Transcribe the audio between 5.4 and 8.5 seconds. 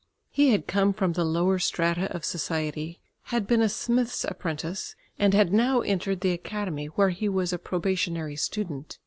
now entered the Academy, where he was a probationary